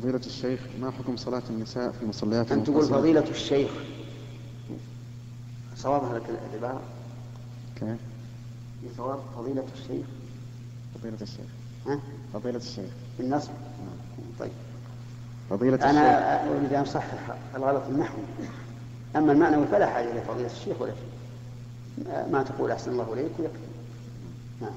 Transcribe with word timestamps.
فضيلة 0.00 0.20
الشيخ 0.26 0.60
ما 0.80 0.90
حكم 0.90 1.16
صلاة 1.16 1.42
النساء 1.50 1.90
في 1.90 2.02
المصليات 2.02 2.52
أن 2.52 2.64
تقول؟ 2.64 2.84
فضيلة 2.84 3.30
الشيخ. 3.30 3.70
صوابها 5.76 6.18
لك 6.18 6.22
العبارة 6.52 6.80
كيف؟ 7.80 7.98
صواب 8.96 9.18
فضيلة 9.36 9.64
الشيخ. 9.74 10.06
فضيلة 10.94 11.16
الشيخ. 11.22 11.46
ها؟ 11.86 12.00
فضيلة 12.34 12.56
الشيخ. 12.56 12.90
بالنصب. 13.18 13.50
طيب. 14.40 14.50
فضيلة 15.50 15.74
الشيخ. 15.76 15.90
أنا 15.90 16.50
أريد 16.50 16.72
أن 16.72 16.80
أصحح 16.82 17.34
الغلط 17.56 17.82
النحوي 17.88 18.22
أما 19.16 19.32
المعنوي 19.32 19.66
فلا 19.66 19.86
حاجة 19.86 20.12
إلى 20.12 20.20
فضيلة 20.20 20.50
الشيخ 20.52 20.80
ولا 20.80 20.92
شيء. 20.92 22.08
ما- 22.08 22.26
ما 22.32 22.42
تقول 22.42 22.70
أحسن 22.70 22.90
الله 22.92 23.12
إليك 23.12 23.30
ويكفي. 23.38 23.56
نعم. 24.60 24.70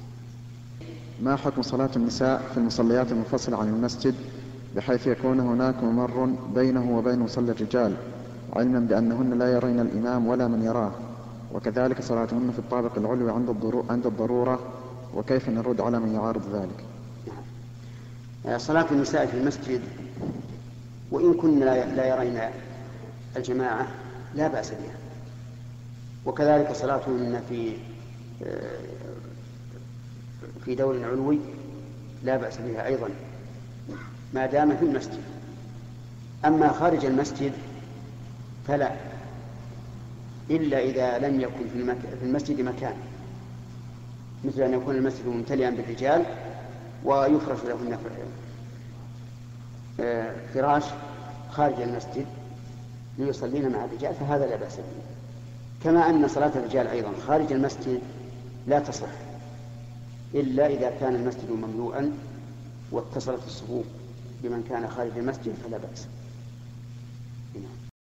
ما 1.21 1.35
حكم 1.35 1.61
صلاة 1.61 1.89
النساء 1.95 2.41
في 2.53 2.57
المصليات 2.57 3.11
المنفصلة 3.11 3.57
عن 3.57 3.67
المسجد 3.67 4.15
بحيث 4.75 5.07
يكون 5.07 5.39
هناك 5.39 5.83
ممر 5.83 6.35
بينه 6.55 6.97
وبين 6.97 7.19
مصلى 7.19 7.51
الرجال 7.51 7.95
علما 8.55 8.79
بأنهن 8.79 9.39
لا 9.39 9.51
يرين 9.51 9.79
الإمام 9.79 10.27
ولا 10.27 10.47
من 10.47 10.63
يراه. 10.63 10.91
وكذلك 11.53 12.01
صلاتهن 12.01 12.51
في 12.51 12.59
الطابق 12.59 12.97
العلوي 12.97 13.31
عند 13.31 13.49
عند 13.89 14.05
الضرورة 14.05 14.59
وكيف 15.15 15.49
نرد 15.49 15.81
على 15.81 15.99
من 15.99 16.13
يعارض 16.13 16.55
ذلك؟ 16.55 16.85
نعم. 18.45 18.57
صلاة 18.57 18.85
النساء 18.91 19.25
في 19.25 19.37
المسجد 19.37 19.81
وإن 21.11 21.33
كن 21.33 21.59
لا 21.59 21.95
لا 21.95 22.05
يرين 22.05 22.39
الجماعة 23.37 23.87
لا 24.35 24.47
بأس 24.47 24.69
بها. 24.69 24.97
وكذلك 26.25 26.71
صلاتهن 26.71 27.41
في 27.49 27.73
آه، 28.43 28.79
في 30.65 30.75
دور 30.75 31.03
علوي 31.05 31.39
لا 32.23 32.37
بأس 32.37 32.57
بها 32.57 32.85
أيضا. 32.85 33.09
ما 34.33 34.45
دام 34.45 34.77
في 34.77 34.85
المسجد. 34.85 35.19
أما 36.45 36.71
خارج 36.71 37.05
المسجد 37.05 37.51
فلا 38.67 38.91
إلا 40.49 40.79
إذا 40.79 41.27
لم 41.27 41.41
يكن 41.41 41.67
في. 41.73 41.95
في 42.19 42.25
المسجد 42.25 42.61
مكان. 42.61 42.93
مثل 44.43 44.61
أن 44.61 44.73
يكون 44.73 44.95
المسجد 44.95 45.27
ممتلئا 45.27 45.69
بالرجال 45.69 46.25
ويفرش 47.05 47.59
لهن 47.63 47.97
آه، 49.99 50.31
فراش 50.53 50.83
خارج 51.51 51.81
المسجد 51.81 52.25
ليصلين 53.17 53.71
مع 53.71 53.85
الرجال 53.85 54.13
فهذا 54.15 54.45
لا 54.47 54.55
بأس 54.55 54.75
به. 54.75 54.83
كما 55.83 56.09
أن 56.09 56.27
صلاة 56.27 56.51
الرجال 56.55 56.87
أيضا 56.87 57.09
خارج 57.27 57.51
المسجد 57.51 58.01
لا 58.67 58.79
تصح 58.79 59.07
إلا 60.33 60.67
إذا 60.67 60.91
كان 60.99 61.15
المسجد 61.15 61.51
مملوءا 61.51 62.11
واتصلت 62.91 63.41
الصفوف. 63.47 63.85
بمن 64.43 64.63
كان 64.69 64.87
خارج 64.87 65.11
المسجد 65.17 65.53
فلا 65.53 65.77
بأس 65.77 66.07
نعم. 67.55 67.82